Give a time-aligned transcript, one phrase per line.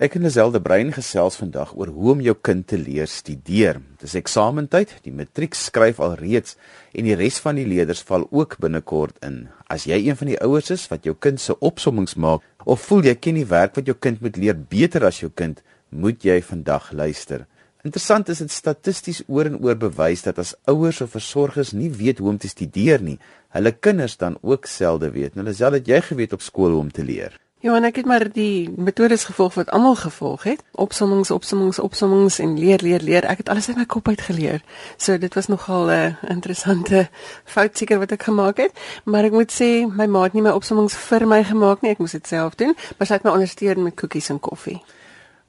[0.00, 3.82] Ek en Liselde Brein gesels vandag oor hoe om jou kind te leer studeer.
[4.00, 6.54] Dis eksamentyd, die matriek skryf al reeds
[6.96, 9.50] en die res van die leerders val ook binnekort in.
[9.68, 13.10] As jy een van die ouers is wat jou kind se opsommings maak of voel
[13.10, 15.60] jy ken die werk wat jou kind moet leer beter as jou kind,
[15.92, 17.44] moet jy vandag luister.
[17.84, 22.24] Interessant is dit statisties oor en oor bewys dat as ouers of versorgers nie weet
[22.24, 23.18] hoe om te studeer nie,
[23.52, 25.36] hulle kinders dan ook selde weet.
[25.36, 27.36] Nou Liselde, het jy geweet op skool hoe om te leer?
[27.60, 30.62] Ja, en ek het maar die metodes gevolg wat almal gevolg het.
[30.80, 33.26] Opsommings, opsommings, opsommings en leer, leer, leer.
[33.28, 34.62] Ek het alles uit my kop uit geleer.
[34.96, 37.08] So dit was nogal 'n uh, interessante
[37.44, 38.72] fout seker wat ek gemaak het,
[39.04, 41.90] maar ek moet sê my ma het nie my opsommings vir my gemaak nie.
[41.90, 44.80] Ek moes dit self doen, maar sy het my ondersteun met koekies en koffie.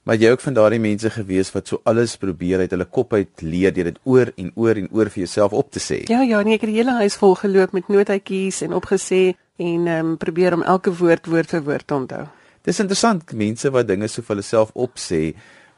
[0.03, 3.41] Maar jy ook van daardie mense gewees wat so alles probeer uit hulle kop uit
[3.41, 6.03] leer deur dit oor en oor en oor vir jouself op te sê.
[6.09, 9.87] Ja, ja, nee, ek het die hele huis vol geloop met notaatjies en opgesê en
[9.87, 12.27] ehm um, probeer om elke woord woord vir woord te onthou.
[12.65, 15.21] Dis interessant mense wat dinge so vir hulle self opsê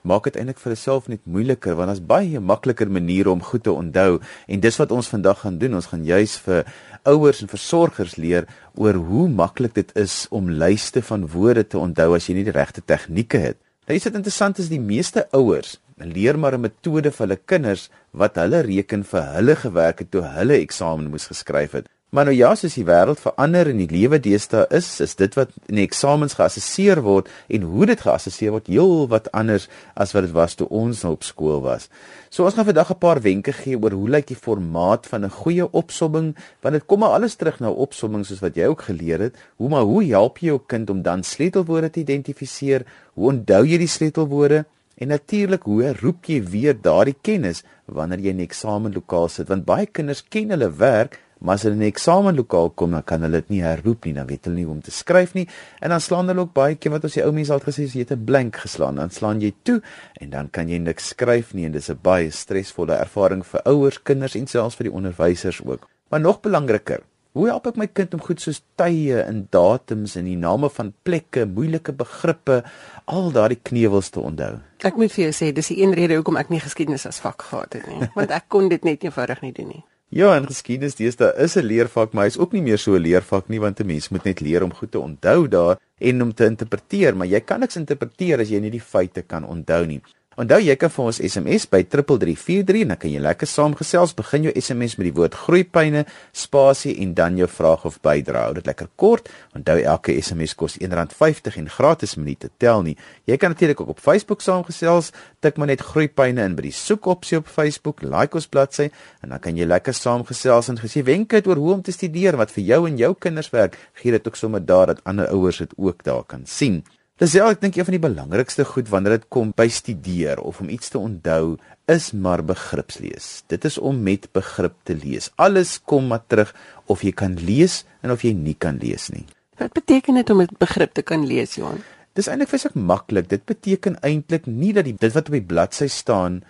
[0.04, 3.64] maak dit eintlik vir hulle self net moeiliker want daar's baie makliker maniere om goed
[3.68, 6.68] te onthou en dis wat ons vandag gaan doen ons gaan juis vir
[7.14, 12.10] ouers en versorgers leer oor hoe maklik dit is om lyste van woorde te onthou
[12.18, 13.60] as jy nie die regte tegnieke het.
[13.88, 17.90] Nou is dit interessant is die meeste ouers leer maar 'n metode vir hulle kinders
[18.12, 21.88] wat hulle reken vir hulle gewerk het toe hulle eksamen moes geskryf het.
[22.14, 25.50] Maar nou ja, soos die wêreld verander en die lewe deesdae is, is dit wat
[25.66, 29.66] in die eksamens geassesseer word en hoe dit geassesseer word heel wat anders
[29.98, 31.88] as wat dit was toe ons nou op skool was.
[32.30, 35.34] So ons gaan vandag 'n paar wenke gee oor hoe lyk die formaat van 'n
[35.42, 39.20] goeie opsomming, want dit kom maar alles terug na opsomming soos wat jy ook geleer
[39.20, 39.36] het.
[39.58, 42.86] Hoe maar hoe help jy jou kind om dan sleutelwoorde te identifiseer?
[43.14, 44.66] Hoe onthou jy die sleutelwoorde?
[44.98, 49.48] En natuurlik, hoe roep jy weer daardie kennis wanneer jy in die eksamenlokaal sit?
[49.48, 53.22] Want baie kinders ken hulle werk, Maar as hulle in 'n eksamenlokaal kom, dan kan
[53.22, 55.48] hulle dit nie herroep nie, dan weet hulle nie hoe om te skryf nie.
[55.80, 57.94] En dan slaan hulle ook baie keer wat ons die ou mense al gesê het,
[57.94, 59.82] jy het 'n blank geslaan, dan slaan jy toe
[60.22, 64.04] en dan kan jy niks skryf nie en dis 'n baie stresvolle ervaring vir ouers,
[64.04, 65.90] kinders en selfs vir die onderwysers ook.
[66.10, 67.02] Maar nog belangriker,
[67.34, 70.94] hoe help ek my kind om goed soos tye en datums en die name van
[71.04, 72.64] plekke, moeilike begrippe,
[73.06, 74.60] al daardie knewels te onthou?
[74.84, 77.42] Ek moet vir jou sê, dis die een rede hoekom ek nie geskiedenis as vak
[77.42, 79.84] gehad het nie, want ek kon dit net eenvoudig nie doen nie.
[80.14, 83.48] Ja, en geskiedenis deesdae is 'n leervak, maar hy's ook nie meer so 'n leervak
[83.50, 86.46] nie want 'n mens moet net leer om goed te onthou daar en om te
[86.46, 90.02] interpreteer, maar jy kan niks interpreteer as jy nie die feite kan onthou nie.
[90.40, 94.16] Onthou jy kan vir ons SMS by 3343 en dan kan jy lekker saamgesels.
[94.18, 98.48] Begin jou SMS met die woord groeipyne, spasie en dan jou vraag of bydrae.
[98.48, 99.30] Hou dit lekker kort.
[99.54, 102.96] Onthou elke SMS kos R1.50 en gratis minute tel nie.
[103.30, 105.12] Jy kan natuurlik ook op Facebook saamgesels.
[105.46, 108.90] Tik maar net groeipyne in by die soekopsie op Facebook, like ons bladsy
[109.22, 112.40] en dan kan jy lekker saamgesels en gesê wenke het oor hoe om te studeer
[112.42, 113.78] wat vir jou en jou kinders werk.
[114.02, 116.82] Gee dit ook sommer daar dat ander ouers dit ook daar kan sien.
[117.22, 120.64] Dis ja, ek dink een van die belangrikste goed wanneer dit kom by studeer of
[120.64, 123.44] om iets te onthou, is maar begripslees.
[123.54, 125.30] Dit is om met begrip te lees.
[125.38, 126.56] Alles kom maar terug
[126.90, 129.28] of jy kan lees en of jy nie kan lees nie.
[129.62, 131.84] Wat beteken dit om met begrip te kan lees, Johan?
[132.18, 133.30] Dis eintlik seker maklik.
[133.30, 136.42] Dit beteken eintlik nie dat die dit wat op die bladsy staan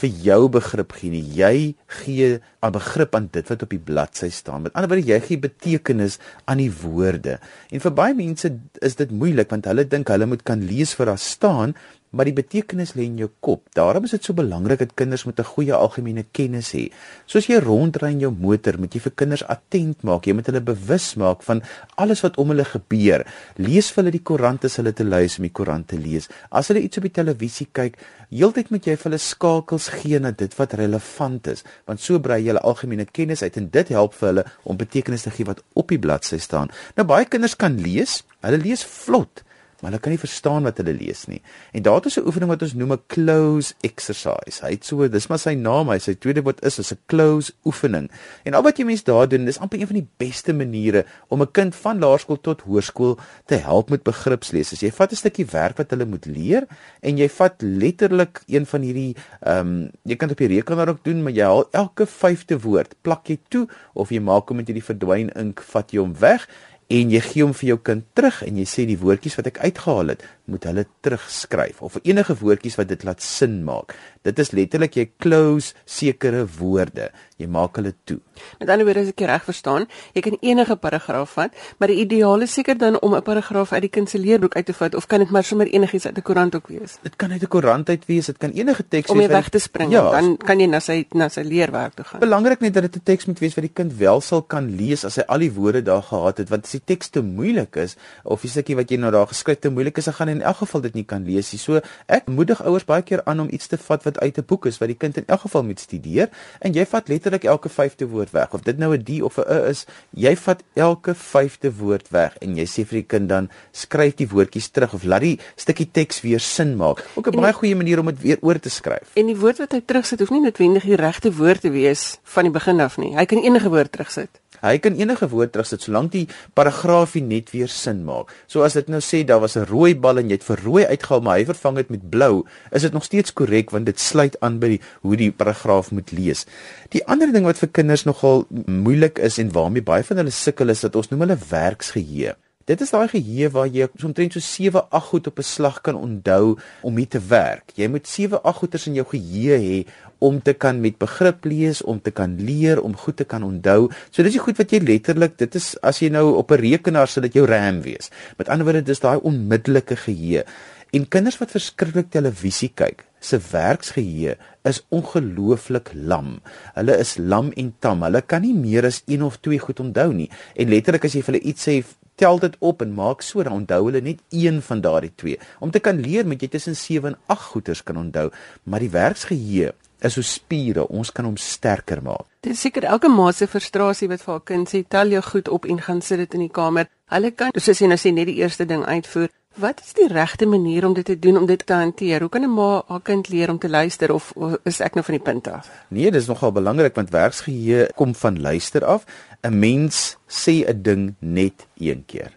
[0.00, 1.22] vir jou begrip gee nie.
[1.36, 4.62] Jy gee 'n begrip aan dit wat op die bladsy staan.
[4.62, 7.38] Met ander woorde, jy gee betekenis aan die woorde.
[7.70, 11.06] En vir baie mense is dit moeilik want hulle dink hulle moet kan lees vir
[11.06, 11.74] daar staan,
[12.12, 13.64] maar die betekenis lê in jou kop.
[13.76, 16.92] Daarom is dit so belangrik dat kinders met 'n goeie algemene kennis hê.
[17.26, 20.26] Soos jy rondry in jou motor, moet jy vir kinders attent maak.
[20.26, 21.62] Jy moet hulle bewus maak van
[21.96, 23.26] alles wat om hulle gebeur.
[23.56, 26.28] Lees vir hulle die koerant as hulle te luister om die koerant te lees.
[26.50, 27.96] As hulle iets op die televisie kyk,
[28.30, 32.42] heeltyd moet jy vir hulle skakels gee na dit wat relevant is, want so brei
[32.42, 35.62] jy hulle algemene kennis uit en dit help vir hulle om betekenis te gee wat
[35.74, 36.68] op die bladsy staan.
[36.96, 39.42] Nou baie kinders kan lees, hulle lees vlot
[39.82, 41.40] maar hulle kan nie verstaan wat hulle lees nie.
[41.74, 44.62] En daar het ons 'n oefening wat ons noem 'n close exercise.
[44.62, 47.52] Hy het so, dis maar sy naam, hy sy tweede woord is is 'n close
[47.64, 48.10] oefening.
[48.44, 51.42] En al wat jy mense daar doen, dis amper een van die beste maniere om
[51.42, 54.72] 'n kind van laerskool tot hoërskool te help met begripslees.
[54.72, 56.66] As jy vat 'n stukkie werk wat hulle moet leer
[57.00, 60.88] en jy vat letterlik een van hierdie ehm um, jy kan dit op die rekenaar
[60.88, 64.56] ook doen, maar jy haal elke vyfde woord, plak jy toe of jy maak hom
[64.56, 66.48] met hierdie verdwyn ink, vat jy hom weg
[66.92, 69.60] en jy gee hom vir jou kind terug en jy sê die woordjies wat ek
[69.64, 73.96] uitgehaal het, moet hulle terugskryf of enige woordjies wat dit laat sin maak.
[74.26, 77.10] Dit is letterlik jy close sekere woorde.
[77.40, 78.20] Jy maak hulle toe.
[78.60, 82.44] Met ander woorde as ek reg verstaan, jy kan enige paragraaf vat, maar die ideaal
[82.46, 85.06] is seker dan om 'n paragraaf uit die kind se leerboek uit te vat of
[85.06, 86.98] kan dit maar sommer enigiets uit 'n koerant ook wees?
[87.02, 89.16] Dit kan uit 'n koerant uit wees, dit kan enige teks wees.
[89.16, 92.04] Om jy weg te spring, ja, dan kan jy na sy na sy leerwerk toe
[92.04, 92.20] gaan.
[92.20, 95.04] Belangrik net dat dit 'n teks moet wees wat die kind wel sal kan lees
[95.04, 97.96] as hy al die woorde daar gehad het, want as die teks te moeilik is
[98.22, 100.56] of die stukkie wat jy nou daar geskryf te moeilik is, dan gaan hy elk
[100.62, 101.60] geval dit nie kan lees nie.
[101.60, 104.66] So ek moedig ouers baie keer aan om iets te vat wat uit 'n boek
[104.66, 106.28] is wat die kind in elk geval moet studeer
[106.60, 109.44] en jy vat letterlik elke vyfde woord weg of dit nou 'n d of 'n
[109.48, 113.50] e is, jy vat elke vyfde woord weg en jy sê vir die kind dan
[113.72, 117.04] skryf die woordjies terug of laat die stukkie teks weer sin maak.
[117.14, 119.14] Ook 'n baie goeie manier om dit weer oor te skryf.
[119.14, 122.42] En die woord wat hy terugsit hoef nie noodwendig die regte woord te wees van
[122.44, 123.16] die begin af nie.
[123.16, 124.41] Hy kan enige woord terugsit.
[124.62, 128.30] Hy kan enige woord terugsit solank die paragraafie net weer sin maak.
[128.46, 130.84] So as dit nou sê daar was 'n rooi bal en jy het vir rooi
[130.86, 134.36] uitgehaal maar hy vervang dit met blou, is dit nog steeds korrek want dit sluit
[134.40, 136.46] aan by die, hoe die paragraaf moet lees.
[136.90, 140.68] Die ander ding wat vir kinders nogal moeilik is en waarmee baie van hulle sukkel
[140.68, 142.36] is dat ons noem hulle werksgeheue.
[142.64, 145.96] Dit is daai geheue waar jy omtrent so 7, 8 goed op 'n slag kan
[145.98, 147.72] onthou om mee te werk.
[147.74, 149.86] Jy moet 7, 8 goeters in jou geheue hê
[150.18, 153.90] om te kan met begrip lees, om te kan leer, om goed te kan onthou.
[154.10, 157.08] So dis die goed wat jy letterlik, dit is as jy nou op 'n rekenaar
[157.08, 158.10] sit dat jou RAM wees.
[158.38, 160.44] Met ander woorde, dis daai onmiddellike geheue.
[160.92, 166.40] En kinders wat verskriklik televisie kyk, se werksgeheue is ongelooflik lam.
[166.74, 168.02] Hulle is lam en tam.
[168.02, 170.30] Hulle kan nie meer as een of twee goed onthou nie.
[170.54, 171.82] En letterlik as jy vir hulle iets sê,
[172.22, 175.38] tel dit op en maak so dan onthou hulle net een van daardie twee.
[175.58, 178.28] Om te kan leer moet jy tussen 7 en 8 goeters kan onthou,
[178.62, 179.72] maar die werksgeheue
[180.02, 182.26] is so spiere, ons kan hom sterker maak.
[182.42, 185.50] Dit is seker elke ma se frustrasie wat vir haar kind sê, tel jou goed
[185.50, 186.90] op en gaan sit dit in die kamer.
[187.10, 189.30] Hulle kan soos jy nou sê net die eerste ding uitvoer.
[189.54, 192.20] Wat is die regte manier om dit te doen om dit te hanteer?
[192.20, 195.04] Hoe kan 'n ma haar kind leer om te luister of, of is ek nou
[195.04, 195.70] van die punt af?
[195.88, 199.04] Nee, dis nogal belangrik want werksgeheue kom van luister af.
[199.42, 202.32] 'n Mens sê 'n ding net een keer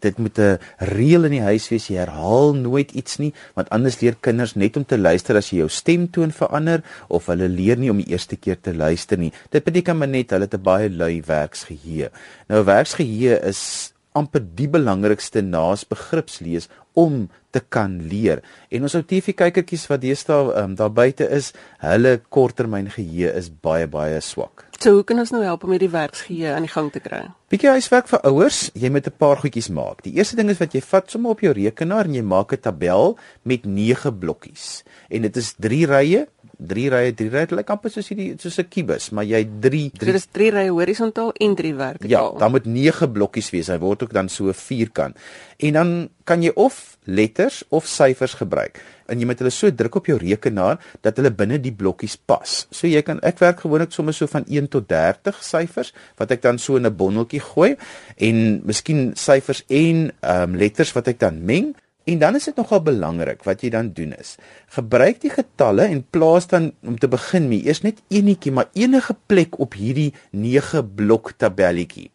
[0.00, 1.86] dit moet 'n reël in die huis wees.
[1.88, 5.56] Jy herhaal nooit iets nie, want anders leer kinders net om te luister as jy
[5.56, 9.32] jou stemtoon verander of hulle leer nie om die eerste keer te luister nie.
[9.50, 12.10] Dit beteken maar net hulle het 'n baie lui werksgeheue.
[12.48, 16.68] Nou werksgeheue is amper die belangrikste naas begripslees
[16.98, 18.42] om te kan leer.
[18.70, 21.52] En ons ou TV-kykertjies wat deesdae um, daar buite is,
[21.82, 24.66] hulle korttermyngeheue is baie baie swak.
[24.80, 27.26] So hoe kan ons nou help om hierdie werksgeheue aan die gang te kry?
[27.52, 30.02] Bietjie huiswerk vir ouers, jy moet 'n paar goedjies maak.
[30.02, 32.60] Die eerste ding is wat jy vat sommer op jou rekenaar en jy maak 'n
[32.60, 34.82] tabel met 9 blokkies.
[35.10, 36.26] En dit is 3 rye,
[36.60, 39.90] drie rye, drie rye, dit lyk amper soos hierdie soos 'n kubus, maar jy 3
[39.96, 42.32] 3 Dit is drie rye horisontaal en drie vertikaal.
[42.32, 43.68] Ja, dan moet 9 blokkies wees.
[43.68, 45.16] Hy word ook dan so 'n vierkant.
[45.58, 48.80] En dan kan jy of letters of syfers gebruik.
[49.06, 52.66] En jy moet hulle so druk op jou rekenaar dat hulle binne die blokkies pas.
[52.70, 56.42] So jy kan ek werk gewoonlik sommer so van 1 tot 30 syfers wat ek
[56.42, 57.76] dan so in 'n bondeltjie gooi
[58.16, 61.74] en miskien syfers en ehm um, letters wat ek dan meng.
[62.10, 64.34] En dan is dit nogal belangrik wat jy dan doen is
[64.74, 69.14] gebruik die getalle en plaas dan om te begin mee eers net enetjie maar enige
[69.30, 72.10] plek op hierdie 9 blok tabelletjie.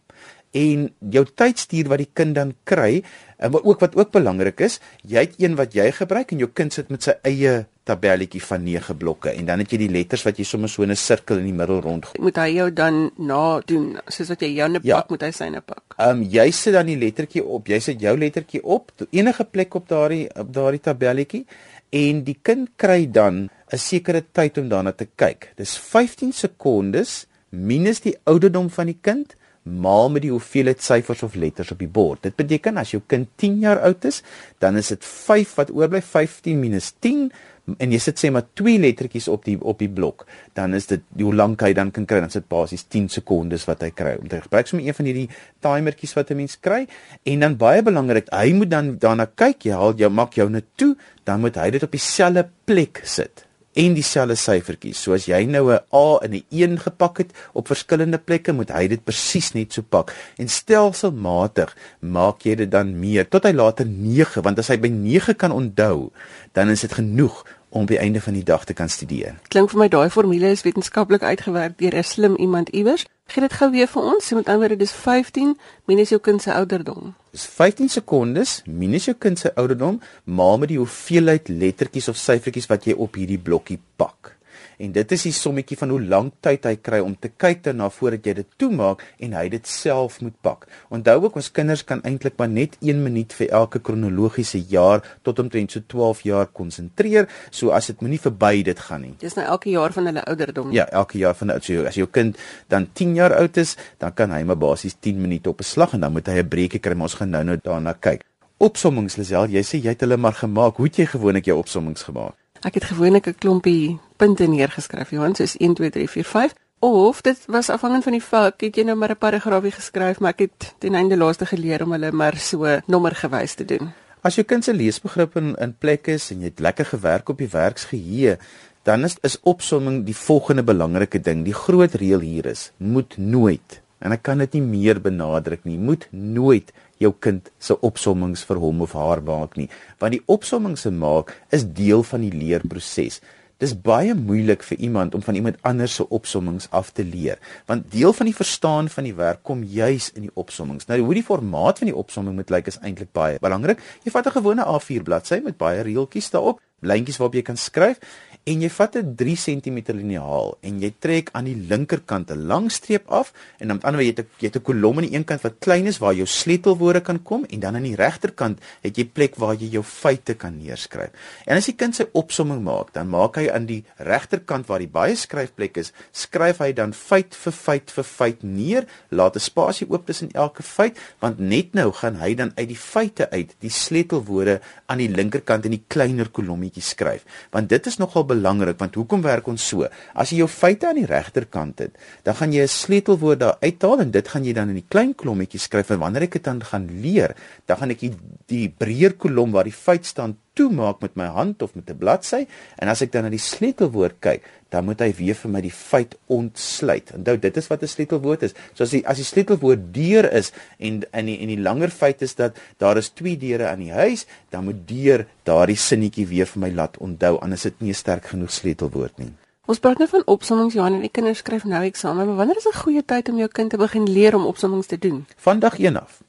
[0.56, 3.04] En jou tydstuur wat die kind dan kry,
[3.40, 6.76] maar ook wat ook belangrik is, jy het een wat jy gebruik en jou kind
[6.76, 10.40] sit met sy eie tabelletjie van 9 blokke en dan het jy die letters wat
[10.42, 12.08] jy sommer so in 'n sirkel in die middel rond.
[12.20, 14.98] Moet hy jou dan na doen soos wat jy joune ja.
[14.98, 15.84] pak, moet hy syne pak.
[15.98, 17.68] Ehm um, jy sit dan die lettertjie op.
[17.68, 21.46] Jy sit jou lettertjie op, enige plek op daardie op daardie tabelletjie
[21.92, 25.54] en die kind kry dan 'n sekere tyd om daarna te kyk.
[25.56, 29.36] Dis 15 sekondes minus die ouderdom van die kind
[29.66, 32.22] maal met die hoeveelheid syfers of letters op die bord.
[32.22, 34.22] Dit beteken as jou kind 10 jaar oud is,
[34.62, 37.32] dan is dit 5 wat oorbly 15 minus 10
[37.78, 40.26] en jy sit sê maar twee lettertjies op die op die blok,
[40.58, 43.82] dan is dit hoe lank hy dan kan kry, dan sit basies 10 sekondes wat
[43.86, 44.16] hy kry.
[44.22, 45.30] Om te gebruik sommer een van hierdie
[45.66, 46.86] timertjies wat 'n mens kry
[47.24, 50.66] en dan baie belangrik, hy moet dan daarna kyk, jy haal jou maak jou net
[50.76, 55.00] toe, dan moet hy dit op dieselfde plek sit en dieselfde syfertjies.
[55.04, 58.72] So as jy nou 'n A in 'n 1 gepak het op verskillende plekke, moet
[58.72, 60.14] hy dit presies net so pak.
[60.38, 64.88] En stelselmatig maak jy dit dan meer tot hy later 9, want as hy by
[64.88, 66.12] 9 kan onthou,
[66.54, 69.36] dan is dit genoeg om by einde van die dag te kan studeer.
[69.48, 73.06] Klink vir my daai formule is wetenskaplik uitgewerk deur 'n slim iemand iewers.
[73.28, 74.30] Gee dit gou weer vir ons.
[74.30, 77.16] Met ander woorde, dis 15 minus jou kind se ouderdom.
[77.32, 82.66] Dis 15 sekondes minus jou kind se ouderdom maal met die hoeveelheid lettertjies of syfertjies
[82.66, 84.36] wat jy op hierdie blokkie pak
[84.78, 87.90] en dit is die sommetjie van hoe lank tyd hy kry om te kyk daarna
[87.90, 90.68] voordat jy dit toemaak en hy dit self moet pak.
[90.94, 95.40] Onthou ook ons kinders kan eintlik maar net 1 minuut vir elke kronologiese jaar tot
[95.40, 99.16] omtrent so 12 jaar konsentreer, so as dit moenie verby dit gaan nie.
[99.22, 100.72] Dis nou elke jaar van hulle ouderdom.
[100.76, 102.38] Ja, elke jaar van so as jou kind
[102.72, 105.94] dan 10 jaar oud is, dan kan hy maar basies 10 minute op 'n slag
[105.94, 108.24] en dan moet hy 'n breekie kry, maar ons gaan nou-nou daarna kyk.
[108.58, 110.78] Opsommings Lisel, jy sê jy het hulle maar gemaak.
[110.78, 112.36] Hoe het jy gewoonlik jou opsommings gemaak?
[112.64, 116.56] Ek het gewoonlik 'n klompie punte neergeskryf, Johan, soos 1 2 3 4 5
[116.86, 120.34] of dit was afhangend van die vak, het jy nou maar 'n paragraafie geskryf, maar
[120.38, 123.94] ek het ten einde laaste geleer om hulle maar so nommergewys te doen.
[124.22, 127.38] As jou kind se leesbegrip in in plek is en jy het lekker gewerk op
[127.38, 128.38] die werksgeheue,
[128.84, 131.44] dan is is opsomming die volgende belangrike ding.
[131.46, 135.78] Die groot reël hier is: moet nooit en ek kan dit nie meer benadruk nie,
[135.78, 139.70] moet nooit jou kind se opsommings vir hom of haar maak nie,
[140.00, 143.22] want die opsommings se maak is deel van die leerproses.
[143.64, 147.88] Dis baie moeilik vir iemand om van iemand anders se opsommings af te leer, want
[147.92, 150.90] deel van die verstaan van die werk kom juis in die opsommings.
[150.90, 153.80] Nou hoe die formaat van die opsomming moet lyk is eintlik baie belangrik.
[154.04, 158.00] Jy vat 'n gewone A4 bladsy met baie reeltjies daarop, lyntjies waarop jy kan skryf
[158.46, 162.70] en jy vat 'n 3 cm liniaal en jy trek aan die linkerkant 'n lang
[162.70, 165.42] streep af en dan die ander wyse jy het 'n kolom aan die een kant
[165.42, 169.06] wat klein is waar jou sleutelwoorde kan kom en dan aan die regterkant het jy
[169.06, 171.10] plek waar jy jou feite kan neerskryf.
[171.48, 174.94] En as die kind sy opsomming maak, dan maak hy aan die regterkant waar die
[174.94, 179.90] baie skryfplek is, skryf hy dan feit vir feit vir feit neer, laat 'n spasie
[179.90, 183.70] oop tussen elke feit, want net nou gaan hy dan uit die feite uit die
[183.70, 187.26] sleutelwoorde aan die linkerkant in die kleiner kolommetjie skryf.
[187.52, 189.88] Want dit is nogal belangrik want hoekom werk ons so?
[190.14, 194.00] As jy jou feite aan die regterkant het, dan gaan jy 'n sleutelwoord daar uithaal
[194.06, 196.62] en dit gaan jy dan in die klein klommetjie skryf en wanneer ek dit dan
[196.62, 198.14] gaan leer, dan gaan ek die,
[198.48, 202.46] die breër kolom waar die feit staan toemaak met my hand of met 'n bladsy
[202.80, 205.72] en as ek dan na die sleutelwoord kyk, dan moet hy weer vir my die
[205.72, 207.12] feit ontsluit.
[207.16, 208.54] Onthou, dit is wat 'n sleutelwoord is.
[208.74, 212.22] So as die as die sleutelwoord deur is en in die in die langer feit
[212.22, 216.46] is dat daar is twee deure aan die huis, dan moet deur daardie sinnetjie weer
[216.46, 219.34] vir my laat onthou, anders is dit nie 'n sterk genoeg sleutelwoord nie.
[219.66, 222.68] Ons praat nou van opsommings Johan en die kinders skryf nou eksamen, maar wanneer is
[222.68, 225.26] 'n goeie tyd om jou kind te begin leer om opsommings te doen?
[225.38, 226.22] Vandag 1 af.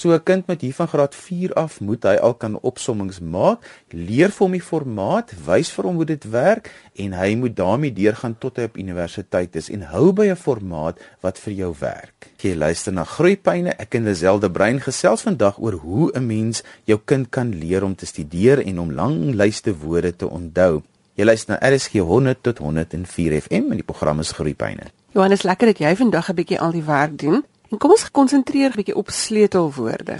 [0.00, 3.60] So 'n kind met hier van graad 4 af moet hy al kan opsommings maak,
[3.88, 7.92] leer vir hom die formaat, wys vir hom hoe dit werk en hy moet daarmee
[7.92, 12.30] deurgaan tot hy op universiteit is en hou by 'n formaat wat vir jou werk.
[12.40, 13.76] Jy luister na Groeipyne.
[13.76, 17.94] Ek en Lazelle Brein gesels vandag oor hoe 'n mens jou kind kan leer om
[17.94, 20.82] te studeer en om lang lyste woorde te onthou.
[21.14, 24.88] Jy luister na RSG 100 tot 104 FM en die program is Groeipyne.
[25.12, 27.44] Johannes, lekker dat jy vandag 'n bietjie al die werk doen.
[27.70, 30.18] En kom ons gekonsentreer 'n bietjie op sleutelwoorde.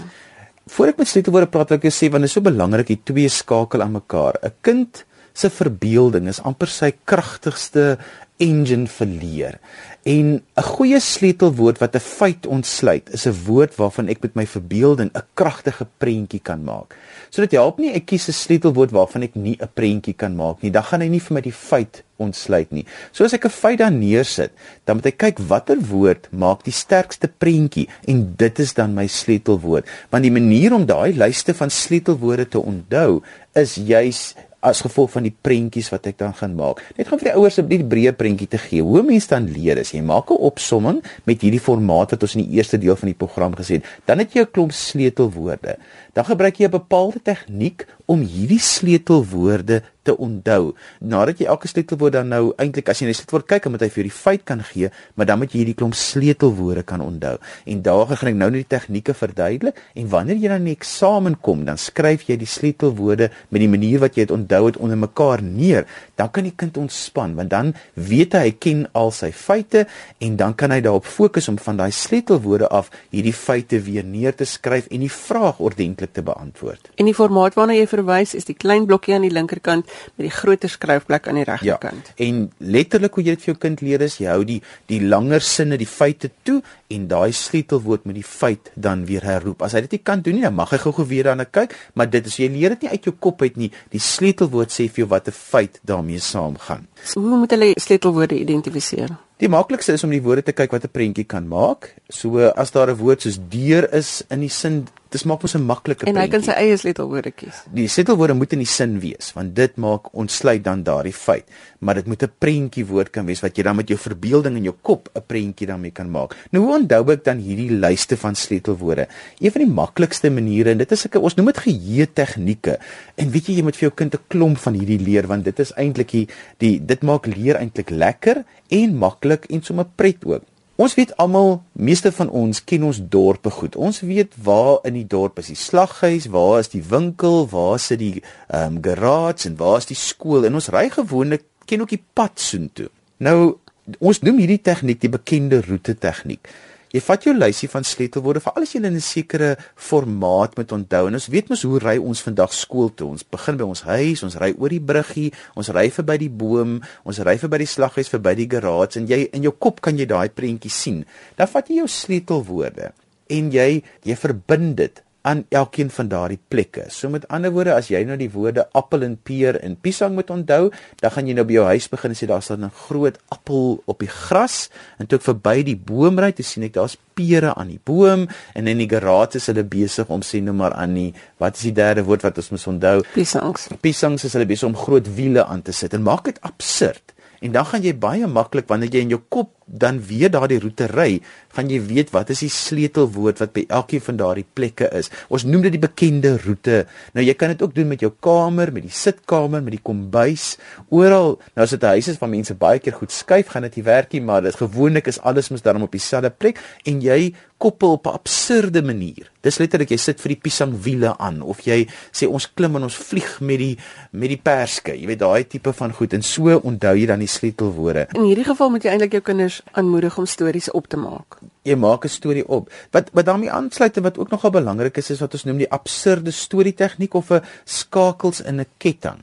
[0.71, 3.29] Voordat ek met sleutelwoorde praat, wil ek sê want dit is so belangrik die twee
[3.29, 4.39] skakel aan mekaar.
[4.41, 7.97] 'n Kind se verbeelding is amper sy kragtigste
[8.41, 9.59] engine vir leer.
[10.03, 14.45] En 'n goeie sleutelwoord wat 'n feit ontsluit, is 'n woord waarvan ek met my
[14.45, 16.97] verbeelding 'n kragtige prentjie kan maak.
[17.29, 20.61] So dit help nie ek kies 'n sleutelwoord waarvan ek nie 'n prentjie kan maak
[20.61, 20.71] nie.
[20.71, 22.85] Dan gaan hy nie vir my die feit ontsluit nie.
[23.11, 24.51] So as ek 'n feit dan neersit,
[24.85, 29.07] dan moet ek kyk watter woord maak die sterkste prentjie en dit is dan my
[29.07, 29.85] sleutelwoord.
[30.09, 33.21] Want die manier om daai lyste van sleutelwoorde te onthou
[33.53, 36.83] is juis as gevolg van die prentjies wat ek dan gaan maak.
[36.97, 38.81] Net gaan vir die ouers 'n bietjie breë prentjie te gee.
[38.81, 42.45] Hoe mense dan leer is jy maak 'n opsomming met hierdie formaat wat ons in
[42.45, 43.85] die eerste deel van die program gesê het.
[44.05, 45.77] Dan het jy 'n klomp sleutelwoorde.
[46.13, 50.73] Dan gebruik jy 'n bepaalde tegniek om hierdie sleutelwoorde te onthou.
[50.99, 53.89] Nadat jy elke sleutelwoord dan nou eintlik as jy net sleutelwoord kyk, dan moet hy
[53.89, 57.37] vir jou die feit kan gee, maar dan moet jy hierdie klomp sleutelwoorde kan onthou.
[57.65, 60.77] En daar gaan ek nou net die tegnieke verduidelik en wanneer jy dan in die
[60.77, 64.79] eksamen kom, dan skryf jy die sleutelwoorde met die manier wat jy dit onthou het
[64.81, 65.87] onder mekaar neer.
[66.19, 69.85] Dan kan die kind ontspan want dan weet hy hy ken al sy feite
[70.23, 74.35] en dan kan hy daarop fokus om van daai sleutelwoorde af hierdie feite weer neer
[74.35, 76.91] te skryf en die vraag ordentlik te beantwoord.
[76.99, 80.33] En die formaat waarna jy verwys is die klein blokkie aan die linkerkant met die
[80.33, 82.11] groter skryfplek aan die regterkant.
[82.15, 85.01] Ja, en letterlik hoe jy dit vir jou kind leer is jy hou die die
[85.01, 89.61] langer sinne, die feite toe en daai sleutelwoord met die feit dan weer herroep.
[89.61, 92.09] As hy dit nie kan doen nie, dan mag hy gou-gou weer daarna kyk, maar
[92.11, 93.71] dit is jy leer dit nie uit jou kop uit nie.
[93.91, 96.87] Die sleutelwoord sê vir jou wat 'n feit daarmee saamgaan.
[97.03, 99.17] So, hoe moet hulle sleutelwoorde identifiseer?
[99.41, 101.95] Die maklikste is om die woorde te kyk wat 'n prentjie kan maak.
[102.09, 105.65] So as daar 'n woord soos deur is in die sin dis maak ons 'n
[105.65, 106.15] maklike prentjie.
[106.15, 107.63] En hy kan sy eie sleutelwoorde kies.
[107.73, 111.45] Die sleutelwoorde moet in die sin wees want dit maak ontsluit dan daardie feit,
[111.79, 114.63] maar dit moet 'n prentjie woord kan wees wat jy dan met jou verbeelding in
[114.63, 116.35] jou kop 'n prentjie daarmee kan maak.
[116.51, 119.07] Nou hoe onthou ek dan hierdie lyste van sleutelwoorde?
[119.39, 122.79] Een van die maklikste maniere en dit is ek ons noem dit geheue tegnieke.
[123.17, 125.59] En weet jy jy moet vir jou kind 'n klomp van hierdie leer want dit
[125.59, 126.27] is eintlik die,
[126.57, 130.43] die dit maak leer eintlik lekker en maklik en sommer pret ook.
[130.75, 133.75] Ons weet almal, meeste van ons ken ons dorpe goed.
[133.75, 137.99] Ons weet waar in die dorp is die slaghuis, waar is die winkel, waar sit
[137.99, 140.45] die ehm um, garage en waar is die skool.
[140.47, 142.89] En ons ry gewoonlik ken ook die pad soontoe.
[143.17, 143.57] Nou
[143.99, 146.47] ons noem hierdie tegniek die bekende roete tegniek.
[146.91, 151.07] Jy vat jou lysie van sleutelwoorde vir alles jy in 'n sekere formaat moet onthou.
[151.07, 153.07] En ons weet mos hoe ry ons vandag skool toe.
[153.07, 156.81] Ons begin by ons huis, ons ry oor die bruggie, ons ry verby die boom,
[157.05, 160.05] ons ry verby die slaghuis, verby die garage en jy in jou kop kan jy
[160.05, 161.05] daai prentjie sien.
[161.37, 162.91] Dan vat jy jou sleutelwoorde
[163.29, 166.85] en jy jy verbind dit aan elkeen van daardie plekke.
[166.89, 170.29] So met ander woorde, as jy nou die woorde appel en peer en piesang moet
[170.33, 173.99] onthou, dan gaan jy nou by jou huis begin sê daar's 'n groot appel op
[173.99, 177.67] die gras en toe ek verby die boom ry, toe sien ek daar's pere aan
[177.67, 181.13] die boom en in die garage is hulle besig om sê nou maar aan die
[181.37, 183.03] wat is die derde woord wat ons moet onthou?
[183.13, 183.67] Piesangs.
[183.81, 187.13] Piesangs is hulle besig om groot wiele aan te sit en maak dit absurd.
[187.41, 190.87] En dan gaan jy baie maklik wanneer jy in jou kop dan weer daardie roete
[190.91, 191.21] ry,
[191.55, 195.11] gaan jy weet wat is die sleutelwoord wat by elkeen van daardie plekke is.
[195.31, 196.83] Ons noem dit die bekende roete.
[197.15, 200.57] Nou jy kan dit ook doen met jou kamer, met die sitkamer, met die kombuis,
[200.89, 201.39] oral.
[201.55, 203.83] Nou as dit 'n huis is waar mense baie keer goed skuif, gaan dit nie
[203.83, 207.91] werk nie, maar dit gewoonlik is alles mos daarom op dieselfde plek en jy koppel
[207.91, 209.31] op 'n absurde manier.
[209.41, 212.95] Dis letterlik jy sit vir die piesangwiele aan of jy sê ons klim en ons
[212.95, 213.77] vlieg met die
[214.11, 214.93] met die perske.
[214.97, 218.07] Jy weet daai tipe van goed en so onthou jy dan die sleutelwoorde.
[218.13, 221.37] In hierdie geval moet jy eintlik jou kinders aanmoedig om stories op te maak.
[221.61, 222.71] Jy maak 'n storie op.
[222.91, 225.71] Wat wat daarmee aansluit en wat ook nogal belangrik is is wat ons noem die
[225.71, 229.19] absurde storie tegniek of 'n skakels in 'n ketting.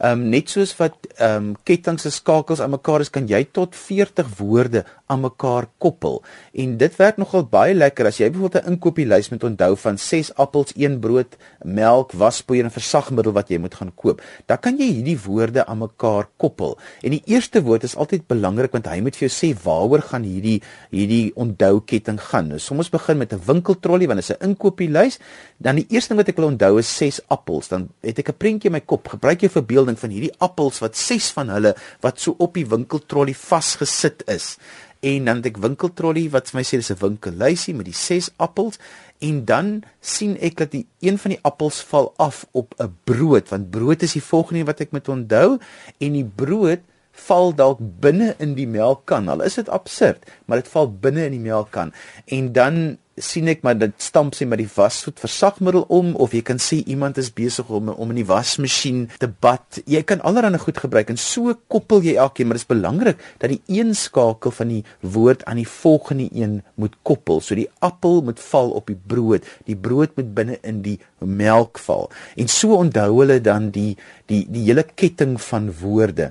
[0.00, 3.44] Ehm um, net soos wat ehm um, kettinge se skakels aan mekaar is, kan jy
[3.52, 6.20] tot 40 woorde aan mekaar koppel.
[6.52, 10.34] En dit werk nogal baie lekker as jy byvoorbeeld 'n inkopieslys moet onthou van 6
[10.34, 14.22] appels, 1 brood, melk, waspoeier en versagmiddel wat jy moet gaan koop.
[14.46, 16.78] Dan kan jy hierdie woorde aan mekaar koppel.
[17.02, 20.22] En die eerste woord is altyd belangrik want hy moet vir jou sê waaroor gaan
[20.22, 22.48] hierdie hierdie onthou ketting gaan.
[22.48, 25.18] Nou soms begin met 'n winkeltrollie want dit is 'n inkopieslys.
[25.58, 27.68] Dan die eerste ding wat ek wil onthou is 6 appels.
[27.68, 29.08] Dan het ek 'n prentjie in my kop.
[29.08, 33.36] Gebruik jou verbeelding van hierdie appels wat 6 van hulle wat so op die winkeltrollie
[33.36, 34.56] vasgesit is.
[35.00, 38.30] En dan het ek winkeltrollie wat vir my sê dis 'n winkellysie met die 6
[38.36, 38.78] appels.
[39.20, 43.48] En dan sien ek dat die een van die appels val af op 'n brood
[43.48, 45.58] want brood is die volgende wat ek moet onthou.
[45.98, 46.80] En die brood
[47.26, 51.38] val dalk binne in die melkkan al is dit absurd maar dit val binne in
[51.38, 51.94] die melkkan
[52.26, 52.82] en dan
[53.20, 56.80] sien ek maar dit stamp sy met die wasgoed versagmiddel om of jy kan sê
[56.90, 59.80] iemand is besig om om in die wasmasjien te bad.
[59.90, 63.52] Jy kan allerlei goed gebruik en so koppel jy elkeen, maar dit is belangrik dat
[63.52, 67.42] die een skakel van die woord aan die volgende een moet koppel.
[67.44, 71.80] So die appel moet val op die brood, die brood moet binne in die melk
[71.82, 72.10] val.
[72.40, 73.94] En so onthou hulle dan die
[74.30, 76.30] die die hele ketting van woorde.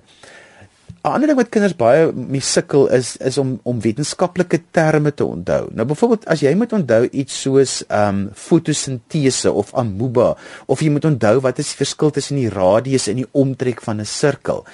[0.99, 5.25] 'n ander ding wat kinders baie mee sukkel is is om om wetenskaplike terme te
[5.25, 5.69] onthou.
[5.71, 10.35] Nou byvoorbeeld as jy moet onthou iets soos ehm um, fotosintese of amoeba
[10.65, 14.01] of jy moet onthou wat is die verskil tussen die radius en die omtrek van
[14.01, 14.65] 'n sirkel.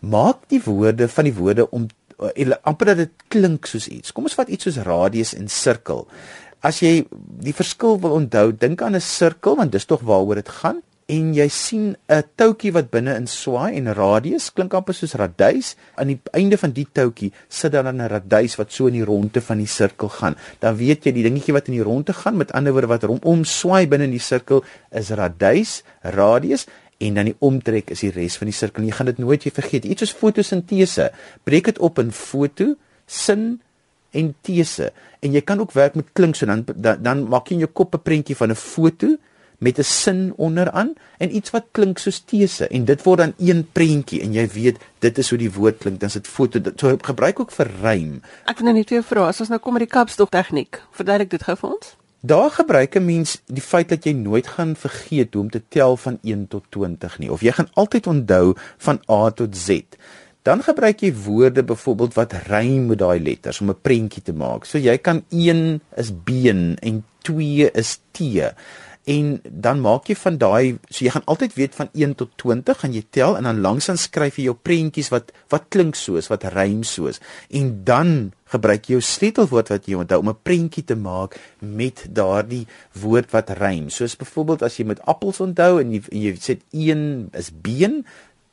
[0.00, 1.86] Maak die woorde van die woorde om
[2.18, 4.12] uh, amper dat dit klink soos iets.
[4.12, 6.06] Kom ons vat iets soos radius en sirkel.
[6.60, 7.06] As jy
[7.42, 11.30] die verskil wil onthou, dink aan 'n sirkel want dis tog waaroor dit gaan en
[11.32, 16.08] jy sien 'n touutjie wat binne in swaai en radius klink amper soos raduis aan
[16.12, 19.58] die einde van die touutjie sit dan 'n raduis wat so in die ronde van
[19.58, 20.36] die sirkel gaan.
[20.60, 23.18] Dan weet jy die dingetjie wat in die ronde gaan met ander woorde wat rom
[23.22, 26.66] om swaai binne in die sirkel is raduis radius
[26.98, 29.50] en dan die omtrek is die res van die sirkel jy gaan dit nooit jy
[29.50, 29.84] vergeet.
[29.84, 31.10] Iets soos fotosintese
[31.44, 33.60] breek dit op in foto sin
[34.12, 34.92] en tese
[35.22, 37.72] en jy kan ook werk met klink so dan dan, dan maak jy in jou
[37.72, 39.16] kop 'n prentjie van 'n foto
[39.58, 43.68] met 'n sin onderaan en iets wat klink soos tese en dit word dan een
[43.72, 46.96] prentjie en jy weet dit is hoe die woord klink dan is dit foto so
[47.00, 48.22] gebruik ook vir rym.
[48.44, 50.82] Ek wil nou net weer vra as ons nou kom met die kapstok tegniek.
[50.90, 51.96] Verduidelik dit gou vir ons.
[52.20, 55.96] Daar gebruik 'n mens die feit dat jy nooit gaan vergeet hoe om te tel
[55.96, 59.80] van 1 tot 20 nie of jy gaan altyd onthou van A tot Z.
[60.42, 64.64] Dan gebruik jy woorde byvoorbeeld wat rym met daai letters om 'n prentjie te maak.
[64.64, 68.50] So jy kan 1 is been en 2 is tee
[69.08, 72.82] en dan maak jy van daai so jy gaan altyd weet van 1 tot 20
[72.82, 76.44] gaan jy tel en dan langsaan skryf jy jou prentjies wat wat klink soos wat
[76.52, 77.22] rym soos.
[77.48, 82.04] En dan gebruik jy jou sleutelwoord wat jy onthou om 'n prentjie te maak met
[82.12, 82.66] daardie
[83.00, 83.88] woord wat rym.
[83.90, 88.04] Soos byvoorbeeld as jy met appels onthou en jy, jy sê 1 is been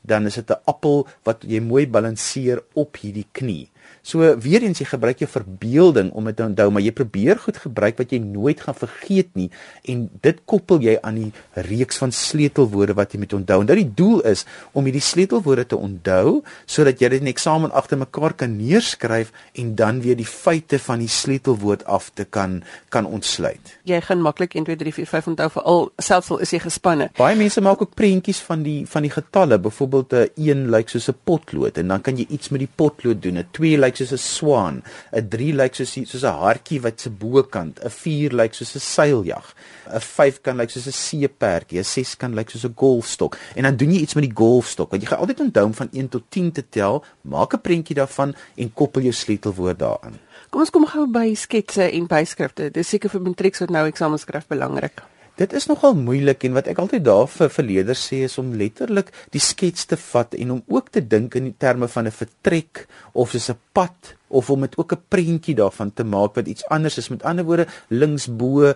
[0.06, 3.68] dan is dit 'n appel wat jy mooi balanseer op hierdie knie
[4.06, 7.56] So weer eens jy gebruik jou verbeelding om dit te onthou, maar jy probeer goed
[7.58, 9.48] gebruik wat jy nooit gaan vergeet nie
[9.90, 13.58] en dit koppel jy aan die reeks van sleutelwoorde wat jy moet onthou.
[13.64, 14.44] En dit die doel is
[14.78, 19.74] om hierdie sleutelwoorde te onthou sodat jy dit in eksamen agter mekaar kan neerskryf en
[19.80, 22.60] dan weer die feite van die sleutelwoord af te kan
[22.94, 23.74] kan ontsluit.
[23.90, 26.62] Jy gaan maklik 1 2 3 4 5 onthou vir al selfs al is jy
[26.62, 27.10] gespanne.
[27.18, 31.10] Baie mense maak ook prentjies van die van die getalle, byvoorbeeld 'n 1 lyk soos
[31.10, 33.42] 'n potlood en dan kan jy iets met die potlood doen.
[33.42, 34.82] 'n 2 lyk soos 'n swaan,
[35.12, 38.80] 'n 3 lyk soos soos 'n hartjie wat se bokant, 'n 4 lyk soos 'n
[38.80, 39.54] seiljag,
[39.92, 43.36] 'n 5 kan lyk soos 'n seeperdjie, 'n 6 kan lyk soos 'n golfstok.
[43.54, 44.90] En dan doen jy iets met die golfstok.
[44.90, 47.94] Want jy gaan altyd onthou om van 1 tot 10 te tel, maak 'n prentjie
[47.94, 50.18] daarvan en koppel jou sleutelwoord daaraan.
[50.50, 52.70] Kom ons kom gou by sketse en byskrifte.
[52.70, 55.02] Dis seker vir matrieks wat nou eksamenskrif belangrik.
[55.36, 59.10] Dit is nogal moeilik en wat ek altyd daar vir verleerders sê is om letterlik
[59.34, 63.30] die skets te vat en om ook te dink in terme van 'n vertrek of
[63.30, 66.98] soos 'n pad of om dit ook 'n prentjie daarvan te maak wat iets anders
[66.98, 67.08] is.
[67.08, 68.72] Met ander woorde linksbo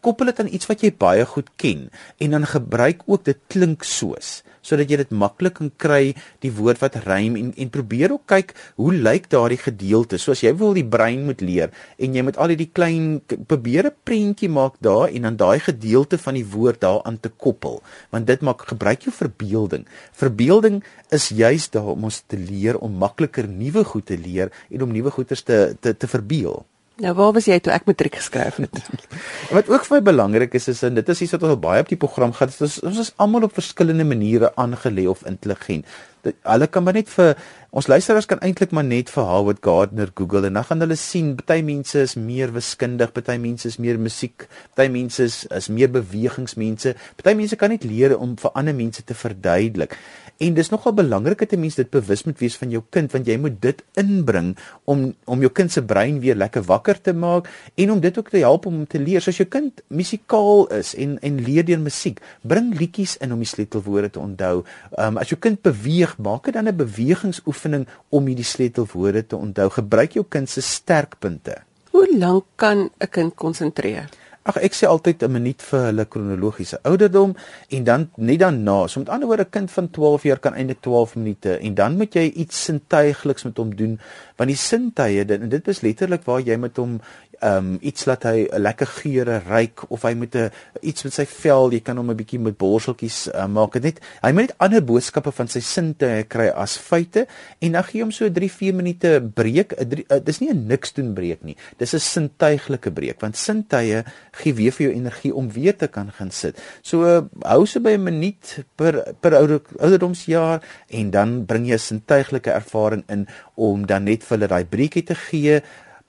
[0.00, 1.90] koppel dit aan iets wat jy baie goed ken.
[2.18, 6.80] En dan gebruik ook dit klink soos sodat jy dit maklik kan kry die woord
[6.82, 10.18] wat rym en en probeer ook kyk hoe lyk daardie gedeelte?
[10.18, 13.96] Soos jy wil die brein moet leer en jy moet al hierdie klein probeer 'n
[14.08, 17.82] prentjie maak daar en dan daai gedeelte van die woord daaraan te koppel.
[18.10, 19.86] Want dit maak gebruik jou verbeelding.
[20.12, 24.82] Verbeelding is juis daar om ons te leer om makliker nuwe goed te leer en
[24.84, 26.62] om nuwe goeters te te te verbeel.
[27.02, 28.76] Nou waar was jy toe ek matriek geskryf het?
[29.56, 31.82] wat ook vir my belangrik is is en dit is iets wat ons al baie
[31.82, 32.60] op die program gehad het.
[32.62, 35.88] Ons ons is almal op verskillende maniere aangelê of intelligent.
[36.22, 37.34] Dit, hulle kan maar net vir
[37.74, 41.32] ons luisteraars kan eintlik maar net vir Howard Gardner Google en dan gaan hulle sien
[41.40, 44.44] baie mense is meer wiskundig, baie mense is meer musiek,
[44.78, 46.92] baie mense is, is meer bewegingsmense.
[47.24, 49.96] Baie mense kan net leer om vir ander mense te verduidelik.
[50.42, 53.26] En dis nogal belangrik dat 'n mens dit bewus moet wees van jou kind want
[53.26, 57.48] jy moet dit inbring om om jou kind se brein weer lekker wakker te maak
[57.74, 59.20] en om dit ook te help om te leer.
[59.20, 63.38] So as jou kind musikaal is en en leer deur musiek, bring liedjies in om
[63.38, 64.64] die sleutelwoorde te onthou.
[64.96, 67.63] Ehm um, as jou kind beweeg, maak dit dan 'n bewegingsoefening
[68.08, 69.70] om hierdie sleutelwoorde te onthou.
[69.70, 71.62] Gebruik jou kind se sterkpunte.
[71.90, 74.08] Hoe lank kan 'n kind konsentreer?
[74.44, 77.30] Ag ek sê altyd 'n minuut vir hulle kronologiese ouderdom
[77.68, 78.86] en dan net daarna.
[78.88, 81.96] So met ander woorde 'n kind van 12 jaar kan eintlik 12 minute en dan
[81.96, 84.00] moet jy iets sintuigliks met hom doen
[84.36, 87.00] want die sintuie dit en dit is letterlik waar jy met hom
[87.44, 90.50] um iets laat hy 'n lekker geure ryk of hy moet 'n
[90.82, 93.72] iets met sy vel, jy kan hom 'n bietjie met borseltjies uh, maak.
[93.72, 97.26] Dit net hy moet net ander boodskappe van sy sintuie kry as feite
[97.60, 99.72] en dan gee hom so 3-4 minute breek.
[99.72, 101.56] Uh, dis nie 'n niks doen breek nie.
[101.78, 106.10] Dis 'n sintuiglike breek want sintuie gee weer vir jou energie om weer te kan
[106.12, 106.56] gaan sit.
[106.82, 111.74] So uh, hou so by 'n minuut per per ouder, ouderdomsjaar en dan bring jy
[111.74, 115.62] 'n sintuiglike ervaring in om dan net vir hulle daai breekie te gee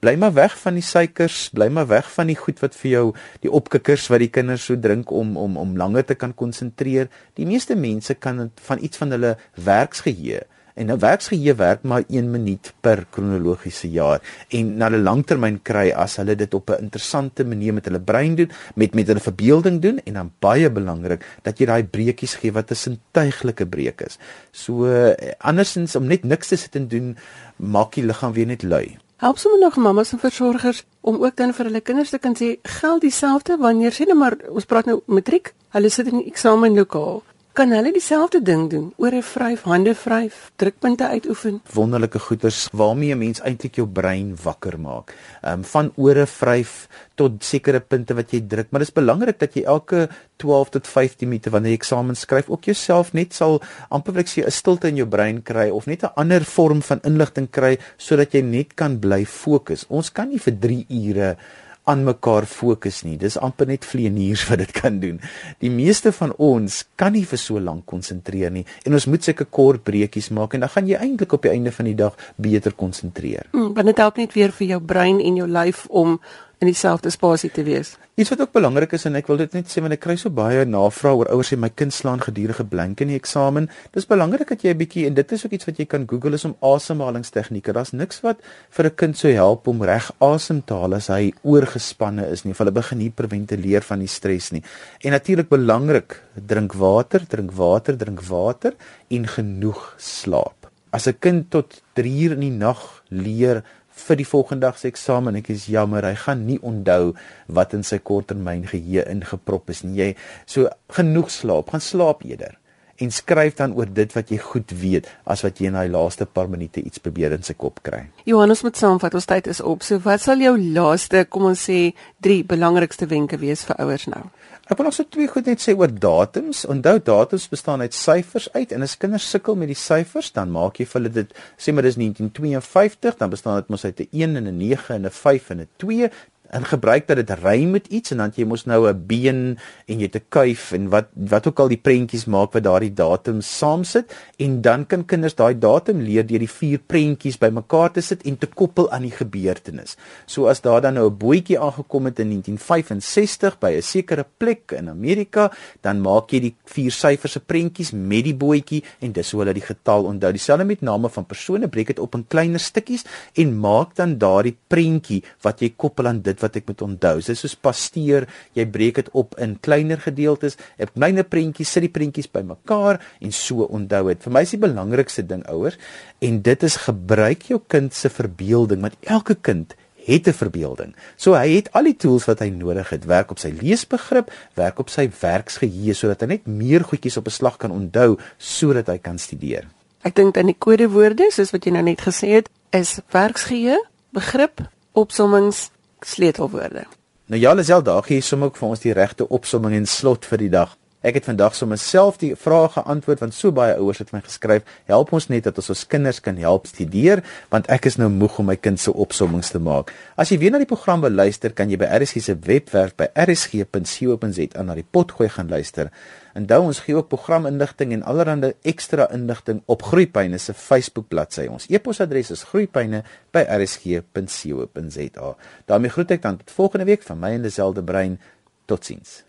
[0.06, 3.06] bly maar weg van die suikers, bly maar weg van die goed wat vir jou
[3.42, 7.10] die opkikkers wat die kinders so drink om om om langer te kan konsentreer.
[7.40, 9.34] Die meeste mense kan van iets van hulle
[9.66, 10.44] werksgeheue
[10.76, 14.20] en nou werksgeheue werk maar 1 minuut per kronologiese jaar
[14.60, 18.36] en na 'n langtermyn kry as hulle dit op 'n interessante manier met hulle brein
[18.36, 22.52] doen, met met hulle verbeelding doen en dan baie belangrik dat jy daai breekies gee
[22.52, 24.20] wat 'n sintuiglike breek is.
[24.52, 27.18] So eh, andersins om net niks te sit en doen
[27.56, 28.98] maak die liggaam weer net lui.
[29.24, 32.56] Help sommer nog mammas en versorgers om ook dan vir hulle kinders te kan sê
[32.80, 37.22] geld dieselfde wanneer sê net maar ons praat nou matriek, hulle sit in die eksamenlokaal
[37.56, 38.88] kan hulle dieselfde ding doen?
[39.00, 41.62] Oor 'n vryf hande vryf drukpunte uitoefen?
[41.74, 45.16] Wonderlike goeters waarmee 'n mens eintlik jou brein wakker maak.
[45.42, 49.54] Um, van ore vryf tot sekere punte wat jy druk maar dit is belangrik dat
[49.56, 54.14] jy elke 12 tot 15 minute wanneer jy eksamen skryf ook jouself net sal amper
[54.14, 57.00] wil ek sê 'n stilte in jou brein kry of net 'n ander vorm van
[57.04, 59.86] inligting kry sodat jy net kan bly fokus.
[59.90, 61.38] Ons kan nie vir 3 ure
[61.86, 63.16] aan mekaar fokus nie.
[63.22, 65.20] Dis amper net vleeniers wat dit kan doen.
[65.62, 69.46] Die meeste van ons kan nie vir so lank konsentreer nie en ons moet sulke
[69.46, 72.74] kort breekies maak en dan gaan jy eintlik op die einde van die dag beter
[72.74, 73.46] konsentreer.
[73.54, 76.18] Mm, want dit help net weer vir jou brein en jou lyf om
[76.60, 77.96] in dieselfde spasie te wees.
[78.16, 80.32] Iets wat ook belangrik is en ek wil dit net sê want ek kry so
[80.32, 83.68] baie navrae oor ouers sê my kind slaan gedurende blank in die eksamen.
[83.92, 86.36] Dis belangrik dat jy 'n bietjie en dit is ook iets wat jy kan Google
[86.36, 87.74] is om asemhalingstegnieke.
[87.74, 88.40] Daar's niks wat
[88.70, 92.54] vir 'n kind sou help om reg asem te haal as hy oorgespanne is nie.
[92.54, 94.64] Hulle begin hiperventileer van die stres nie.
[95.04, 98.74] En natuurlik belangrik, drink water, drink water, drink water
[99.10, 100.72] en genoeg slaap.
[100.92, 103.64] As 'n kind tot 3 uur in die nag leer
[103.96, 105.40] vir die volgende dag se eksamen.
[105.40, 107.16] Ek is jammer, hy gaan nie onthou
[107.48, 109.96] wat in sy korttermyn geheue ingeprop is nie.
[110.02, 110.12] Jy
[110.46, 112.60] so genoeg slaap, gaan slaap eerder
[113.04, 116.26] en skryf dan oor dit wat jy goed weet as wat jy in daai laaste
[116.26, 118.06] paar minute iets probeer in sy kop kry.
[118.30, 119.84] Johannes moet saamvat, ons tyd is op.
[119.84, 121.92] So wat sal jou laaste, kom ons sê,
[122.24, 124.24] drie belangrikste wenke wees vir ouers nou?
[124.66, 126.64] Ek wil nog so twee goed net sê oor datums.
[126.66, 130.80] Onthou datums bestaan uit syfers uit en as kinders sukkel met die syfers, dan maak
[130.82, 134.36] jy vir hulle dit sê maar dis 1952, dan bestaan dit mos uit 'n 1
[134.42, 136.10] en 'n 9 en 'n 5 en 'n 2
[136.50, 140.00] en gebruik dat dit ry met iets en dan jy mos nou 'n been en
[140.00, 143.84] jy te kuif en wat wat ook al die prentjies maak wat daardie datum saam
[143.84, 148.24] sit en dan kan kinders daai datum leer deur die vier prentjies bymekaar te sit
[148.26, 149.98] en te koppel aan die gebeurtenis.
[150.26, 154.72] So as daar dan nou 'n bootjie aangekom het in 1965 by 'n sekere plek
[154.72, 159.32] in Amerika, dan maak jy die vier syfers se prentjies met die bootjie en dis
[159.32, 160.32] hoe hulle die getal onthou.
[160.32, 163.06] Dieselfde met name van persone, breek dit op in kleiner stukkies
[163.36, 167.16] en maak dan daardie prentjie wat jy koppel aan dit dit wat ek moet onthou.
[167.22, 171.88] Dit is soos pasteer, jy breek dit op in kleiner gedeeltes, op kleiner prentjies, sit
[171.88, 174.22] die prentjies bymekaar en so onthou dit.
[174.28, 175.80] Vir my is die belangrikste ding ouers
[176.24, 180.96] en dit is gebruik jou kind se verbeelding want elke kind het 'n verbeelding.
[181.18, 184.80] So hy het al die tools wat hy nodig het, werk op sy leesbegrip, werk
[184.80, 188.98] op sy werksgeheue sodat hy net meer goedjies op 'n slag kan onthou sodat hy
[188.98, 189.66] kan studeer.
[190.06, 193.80] Ek dink dan die kodewoorde, soos wat jy nou net gesê het, is werksgeheue,
[194.14, 194.62] begrip,
[194.94, 195.72] opsommings,
[196.06, 196.86] sleutelwoorde.
[197.26, 200.28] Nou ja, Lisel, daar gee jy sommer ook vir ons die regte opsomming en slot
[200.30, 200.76] vir die dag.
[201.06, 204.66] Ek het vandag sommer self die vrae geantwoord want so baie ouers het my geskryf,
[204.90, 208.40] help ons net dat ons ons kinders kan help studeer want ek is nou moeg
[208.42, 209.94] om my kind se opsommings te maak.
[210.18, 213.06] As jy weer na die program wil luister, kan jy by RSG se webwerf by
[213.22, 215.94] rsg.co.za na die potgooi gaan luister.
[216.36, 221.46] Onthou ons gee ook programinligting en allerlei ekstra inligting op Groepyne se Facebook bladsy.
[221.46, 225.28] Ons e-posadres is groepyne@rsg.co.za.
[225.66, 228.20] daarmee groet ek dan tot volgende week van my en Liselde Brein.
[228.66, 229.25] Totsiens.